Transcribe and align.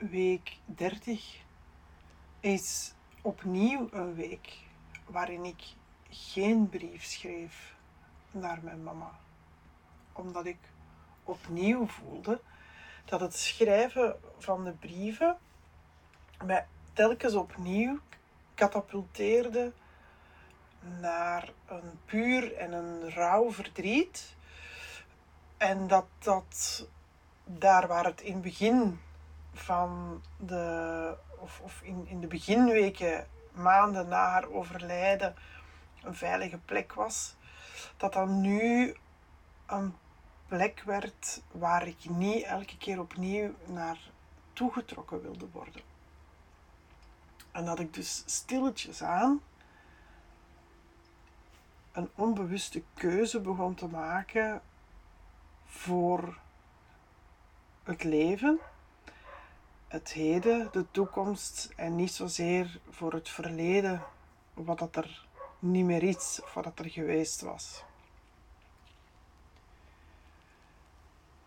week 0.00 0.58
30 0.64 1.40
is 2.40 2.94
opnieuw 3.22 3.88
een 3.90 4.14
week 4.14 4.58
waarin 5.06 5.44
ik 5.44 5.62
geen 6.08 6.68
brief 6.68 7.04
schreef 7.04 7.74
naar 8.30 8.58
mijn 8.62 8.82
mama. 8.82 9.18
Omdat 10.12 10.46
ik 10.46 10.58
opnieuw 11.24 11.86
voelde 11.86 12.40
dat 13.04 13.20
het 13.20 13.36
schrijven 13.36 14.16
van 14.38 14.64
de 14.64 14.72
brieven 14.72 15.38
mij 16.44 16.66
telkens 16.92 17.34
opnieuw 17.34 17.98
katapulteerde 18.54 19.72
naar 21.00 21.52
een 21.66 22.00
puur 22.04 22.54
en 22.54 22.72
een 22.72 23.10
rauw 23.10 23.52
verdriet. 23.52 24.36
En 25.56 25.86
dat 25.86 26.06
dat 26.18 26.86
daar 27.44 27.86
waar 27.86 28.04
het 28.04 28.20
in 28.20 28.32
het 28.32 28.42
begin 28.42 29.00
van 29.52 30.22
de, 30.36 31.16
of, 31.38 31.60
of 31.60 31.82
in, 31.82 32.06
in 32.06 32.20
de 32.20 32.26
beginweken, 32.26 33.26
maanden 33.52 34.08
na 34.08 34.28
haar 34.28 34.48
overlijden, 34.48 35.34
een 36.02 36.14
veilige 36.14 36.58
plek 36.58 36.92
was, 36.92 37.36
dat 37.96 38.12
dan 38.12 38.40
nu 38.40 38.94
een 39.66 39.94
plek 40.46 40.82
werd 40.84 41.42
waar 41.50 41.86
ik 41.86 42.08
niet 42.08 42.44
elke 42.44 42.76
keer 42.76 43.00
opnieuw 43.00 43.54
naar 43.66 43.98
toegetrokken 44.52 45.22
wilde 45.22 45.48
worden. 45.52 45.82
En 47.52 47.64
dat 47.64 47.78
ik 47.78 47.94
dus 47.94 48.22
stilletjes 48.26 49.02
aan 49.02 49.40
een 51.92 52.10
onbewuste 52.14 52.82
keuze 52.94 53.40
begon 53.40 53.74
te 53.74 53.86
maken 53.86 54.62
voor 55.64 56.38
het 57.82 58.04
leven, 58.04 58.58
het 59.90 60.12
heden, 60.12 60.68
de 60.72 60.84
toekomst 60.90 61.72
en 61.76 61.96
niet 61.96 62.12
zozeer 62.12 62.80
voor 62.90 63.12
het 63.12 63.28
verleden, 63.28 64.02
wat 64.54 64.78
dat 64.78 64.96
er 64.96 65.26
niet 65.58 65.84
meer 65.84 66.02
is 66.02 66.40
of 66.42 66.54
wat 66.54 66.64
dat 66.64 66.78
er 66.78 66.90
geweest 66.90 67.40
was. 67.40 67.82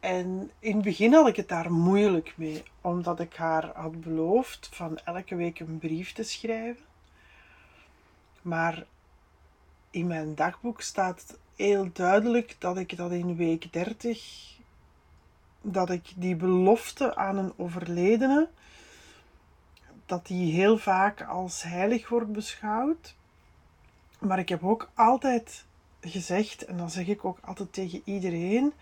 En 0.00 0.50
in 0.58 0.74
het 0.74 0.84
begin 0.84 1.12
had 1.12 1.28
ik 1.28 1.36
het 1.36 1.48
daar 1.48 1.72
moeilijk 1.72 2.32
mee, 2.36 2.62
omdat 2.80 3.20
ik 3.20 3.34
haar 3.34 3.70
had 3.74 4.00
beloofd 4.00 4.68
van 4.72 4.98
elke 5.04 5.34
week 5.34 5.60
een 5.60 5.78
brief 5.78 6.12
te 6.12 6.22
schrijven. 6.22 6.84
Maar 8.42 8.86
in 9.90 10.06
mijn 10.06 10.34
dagboek 10.34 10.80
staat 10.80 11.38
heel 11.56 11.90
duidelijk 11.92 12.56
dat 12.58 12.76
ik 12.76 12.96
dat 12.96 13.10
in 13.10 13.36
week 13.36 13.72
30, 13.72 14.58
dat 15.62 15.90
ik 15.90 16.12
die 16.16 16.36
belofte 16.36 17.16
aan 17.16 17.36
een 17.36 17.52
overledene, 17.56 18.48
dat 20.06 20.26
die 20.26 20.52
heel 20.52 20.78
vaak 20.78 21.22
als 21.22 21.62
heilig 21.62 22.08
wordt 22.08 22.32
beschouwd. 22.32 23.14
Maar 24.18 24.38
ik 24.38 24.48
heb 24.48 24.64
ook 24.64 24.90
altijd 24.94 25.64
gezegd, 26.00 26.64
en 26.64 26.76
dan 26.76 26.90
zeg 26.90 27.06
ik 27.06 27.24
ook 27.24 27.38
altijd 27.40 27.72
tegen 27.72 28.02
iedereen, 28.04 28.72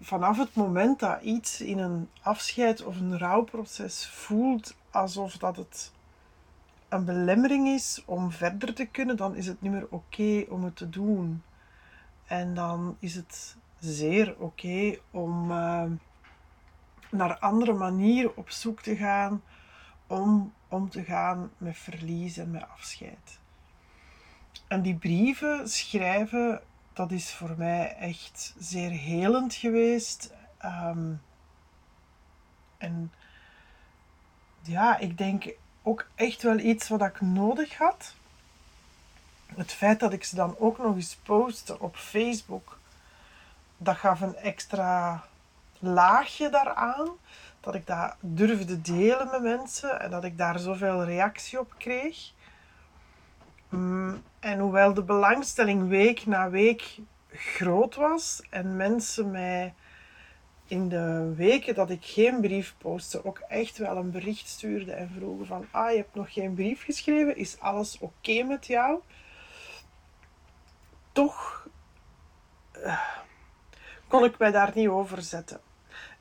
vanaf 0.00 0.38
het 0.38 0.54
moment 0.54 0.98
dat 0.98 1.22
iets 1.22 1.60
in 1.60 1.78
een 1.78 2.08
afscheid 2.22 2.84
of 2.84 3.00
een 3.00 3.18
rouwproces 3.18 4.06
voelt 4.06 4.74
alsof 4.90 5.36
dat 5.36 5.56
het 5.56 5.92
een 6.88 7.04
belemmering 7.04 7.68
is 7.68 8.02
om 8.04 8.30
verder 8.30 8.74
te 8.74 8.86
kunnen, 8.86 9.16
dan 9.16 9.34
is 9.34 9.46
het 9.46 9.62
niet 9.62 9.72
meer 9.72 9.86
oké 9.90 10.44
om 10.48 10.64
het 10.64 10.76
te 10.76 10.88
doen. 10.88 11.42
En 12.26 12.54
dan 12.54 12.96
is 12.98 13.14
het 13.14 13.56
zeer 13.92 14.34
oké 14.38 14.98
om 15.10 15.50
uh, 15.50 15.84
naar 17.10 17.38
andere 17.38 17.72
manieren 17.72 18.36
op 18.36 18.50
zoek 18.50 18.80
te 18.80 18.96
gaan 18.96 19.42
om 20.06 20.52
om 20.68 20.90
te 20.90 21.04
gaan 21.04 21.50
met 21.58 21.76
verlies 21.76 22.36
en 22.36 22.50
met 22.50 22.68
afscheid. 22.68 23.38
En 24.68 24.82
die 24.82 24.94
brieven 24.94 25.68
schrijven 25.68 26.60
dat 26.96 27.10
is 27.10 27.30
voor 27.30 27.54
mij 27.56 27.96
echt 27.96 28.54
zeer 28.58 28.90
helend 28.90 29.54
geweest. 29.54 30.32
Ehm, 30.58 31.12
en 32.78 33.12
ja, 34.62 34.98
ik 34.98 35.18
denk 35.18 35.54
ook 35.82 36.06
echt 36.14 36.42
wel 36.42 36.58
iets 36.58 36.88
wat 36.88 37.02
ik 37.02 37.20
nodig 37.20 37.76
had. 37.76 38.14
Het 39.46 39.72
feit 39.72 40.00
dat 40.00 40.12
ik 40.12 40.24
ze 40.24 40.34
dan 40.34 40.58
ook 40.58 40.78
nog 40.78 40.94
eens 40.94 41.16
postte 41.16 41.80
op 41.80 41.96
Facebook, 41.96 42.78
dat 43.76 43.96
gaf 43.96 44.20
een 44.20 44.36
extra 44.36 45.24
laagje 45.78 46.48
daaraan. 46.48 47.08
Dat 47.60 47.74
ik 47.74 47.86
dat 47.86 48.14
durfde 48.20 48.80
delen 48.80 49.28
met 49.30 49.42
mensen 49.42 50.00
en 50.00 50.10
dat 50.10 50.24
ik 50.24 50.38
daar 50.38 50.58
zoveel 50.58 51.04
reactie 51.04 51.60
op 51.60 51.74
kreeg. 51.78 52.32
Mm, 53.68 54.22
en 54.40 54.58
hoewel 54.58 54.94
de 54.94 55.02
belangstelling 55.02 55.88
week 55.88 56.26
na 56.26 56.50
week 56.50 56.98
groot 57.32 57.94
was 57.94 58.42
en 58.50 58.76
mensen 58.76 59.30
mij 59.30 59.74
in 60.66 60.88
de 60.88 61.32
weken 61.36 61.74
dat 61.74 61.90
ik 61.90 62.04
geen 62.04 62.40
brief 62.40 62.74
postte 62.78 63.24
ook 63.24 63.38
echt 63.48 63.78
wel 63.78 63.96
een 63.96 64.10
bericht 64.10 64.48
stuurden 64.48 64.96
en 64.96 65.10
vroegen 65.14 65.46
van 65.46 65.66
ah, 65.70 65.90
je 65.90 65.96
hebt 65.96 66.14
nog 66.14 66.32
geen 66.32 66.54
brief 66.54 66.84
geschreven, 66.84 67.36
is 67.36 67.60
alles 67.60 67.98
oké 67.98 68.42
met 68.42 68.66
jou? 68.66 68.98
Toch 71.12 71.65
kon 74.08 74.24
ik 74.24 74.38
mij 74.38 74.50
daar 74.50 74.72
niet 74.74 74.88
over 74.88 75.22
zetten. 75.22 75.60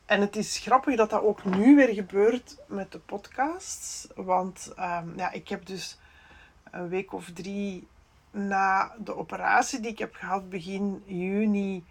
En 0.05 0.21
het 0.21 0.35
is 0.35 0.57
grappig 0.57 0.95
dat 0.95 1.09
dat 1.09 1.21
ook 1.21 1.45
nu 1.45 1.75
weer 1.75 1.93
gebeurt 1.93 2.57
met 2.67 2.91
de 2.91 2.99
podcasts. 2.99 4.07
Want 4.15 4.73
um, 4.79 5.13
ja, 5.15 5.31
ik 5.31 5.47
heb 5.47 5.65
dus 5.65 5.97
een 6.71 6.89
week 6.89 7.13
of 7.13 7.29
drie 7.33 7.87
na 8.31 8.95
de 8.97 9.15
operatie 9.15 9.79
die 9.79 9.91
ik 9.91 9.99
heb 9.99 10.15
gehad 10.15 10.49
begin 10.49 11.03
juni 11.05 11.83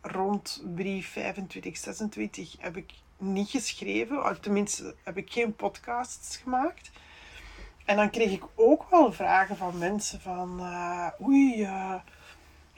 rond 0.00 0.62
brief 0.74 1.08
25, 1.12 1.76
26 1.76 2.56
heb 2.58 2.76
ik 2.76 2.92
niet 3.16 3.50
geschreven. 3.50 4.40
Tenminste, 4.40 4.94
heb 5.02 5.16
ik 5.16 5.32
geen 5.32 5.56
podcasts 5.56 6.36
gemaakt. 6.36 6.90
En 7.84 7.96
dan 7.96 8.10
kreeg 8.10 8.30
ik 8.30 8.44
ook 8.54 8.90
wel 8.90 9.12
vragen 9.12 9.56
van 9.56 9.78
mensen 9.78 10.20
van... 10.20 10.60
Uh, 10.60 11.08
oei, 11.22 11.62
uh, 11.62 11.94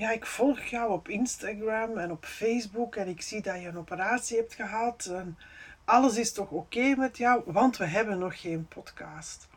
ja, 0.01 0.11
ik 0.11 0.27
volg 0.27 0.61
jou 0.61 0.91
op 0.91 1.09
Instagram 1.09 1.99
en 1.99 2.11
op 2.11 2.25
Facebook 2.25 2.97
en 2.97 3.09
ik 3.09 3.23
zie 3.23 3.43
dat 3.43 3.61
je 3.61 3.69
een 3.69 3.79
operatie 3.79 4.37
hebt 4.37 4.55
gehad. 4.55 5.05
En 5.05 5.39
alles 5.85 6.17
is 6.17 6.33
toch 6.33 6.51
oké 6.51 6.95
met 6.95 7.17
jou? 7.17 7.43
Want 7.47 7.77
we 7.77 7.87
hebben 7.87 8.19
nog 8.19 8.41
geen 8.41 8.69
podcast. 8.69 9.49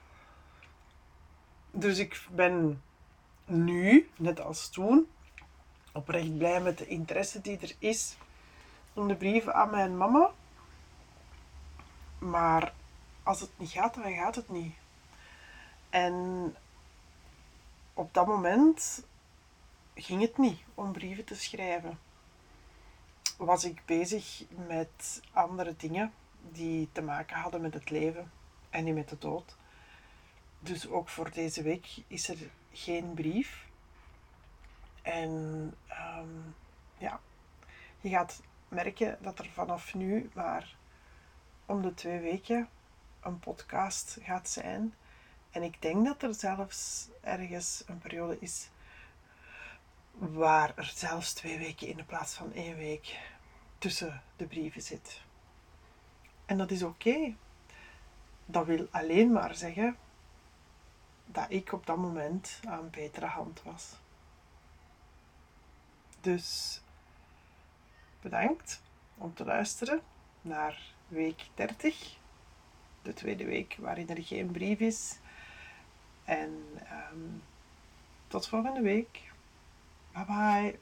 Dus 1.71 1.97
ik 1.97 2.27
ben 2.31 2.81
nu, 3.45 4.09
net 4.15 4.39
als 4.39 4.69
toen, 4.69 5.07
oprecht 5.91 6.37
blij 6.37 6.61
met 6.61 6.77
de 6.77 6.87
interesse 6.87 7.41
die 7.41 7.59
er 7.59 7.75
is 7.79 8.17
in 8.93 9.07
de 9.07 9.15
brieven 9.15 9.53
aan 9.53 9.69
mijn 9.69 9.97
mama. 9.97 10.31
Maar 12.19 12.73
als 13.23 13.41
het 13.41 13.51
niet 13.57 13.71
gaat, 13.71 13.93
dan 13.93 14.13
gaat 14.13 14.35
het 14.35 14.49
niet. 14.49 14.75
En 15.89 16.55
op 17.93 18.13
dat 18.13 18.27
moment 18.27 19.05
ging 19.95 20.21
het 20.21 20.37
niet 20.37 20.59
om 20.73 20.91
brieven 20.91 21.25
te 21.25 21.35
schrijven. 21.35 21.99
Was 23.37 23.63
ik 23.63 23.85
bezig 23.85 24.43
met 24.67 25.21
andere 25.31 25.75
dingen 25.75 26.13
die 26.51 26.89
te 26.91 27.01
maken 27.01 27.37
hadden 27.37 27.61
met 27.61 27.73
het 27.73 27.89
leven 27.89 28.31
en 28.69 28.83
niet 28.83 28.95
met 28.95 29.09
de 29.09 29.17
dood. 29.17 29.55
Dus 30.59 30.87
ook 30.87 31.09
voor 31.09 31.31
deze 31.31 31.61
week 31.61 31.87
is 32.07 32.29
er 32.29 32.37
geen 32.71 33.13
brief. 33.13 33.67
En 35.01 35.31
um, 36.17 36.55
ja, 36.97 37.19
je 38.01 38.09
gaat 38.09 38.41
merken 38.67 39.17
dat 39.21 39.39
er 39.39 39.49
vanaf 39.49 39.93
nu 39.93 40.29
maar 40.33 40.75
om 41.65 41.81
de 41.81 41.93
twee 41.93 42.19
weken 42.19 42.69
een 43.21 43.39
podcast 43.39 44.17
gaat 44.21 44.49
zijn. 44.49 44.93
En 45.51 45.63
ik 45.63 45.81
denk 45.81 46.05
dat 46.05 46.23
er 46.23 46.33
zelfs 46.33 47.07
ergens 47.21 47.83
een 47.85 47.97
periode 47.97 48.37
is 48.39 48.69
waar 50.17 50.71
er 50.75 50.91
zelfs 50.95 51.33
twee 51.33 51.57
weken 51.57 51.87
in 51.87 51.97
de 51.97 52.03
plaats 52.03 52.33
van 52.33 52.53
één 52.53 52.77
week 52.77 53.19
tussen 53.77 54.21
de 54.35 54.45
brieven 54.45 54.81
zit. 54.81 55.21
En 56.45 56.57
dat 56.57 56.71
is 56.71 56.83
oké. 56.83 57.35
Dat 58.45 58.65
wil 58.65 58.87
alleen 58.91 59.31
maar 59.31 59.55
zeggen 59.55 59.97
dat 61.25 61.45
ik 61.49 61.71
op 61.71 61.85
dat 61.85 61.97
moment 61.97 62.59
aan 62.67 62.89
betere 62.89 63.25
hand 63.25 63.63
was. 63.63 63.95
Dus 66.21 66.81
bedankt 68.21 68.81
om 69.17 69.33
te 69.33 69.45
luisteren 69.45 70.01
naar 70.41 70.81
week 71.07 71.47
30, 71.53 72.17
de 73.01 73.13
tweede 73.13 73.45
week 73.45 73.75
waarin 73.79 74.09
er 74.09 74.23
geen 74.23 74.51
brief 74.51 74.79
is. 74.79 75.17
En 76.23 76.63
um, 77.11 77.43
tot 78.27 78.47
volgende 78.47 78.81
week. 78.81 79.32
Bye 80.13 80.23
bye. 80.25 80.77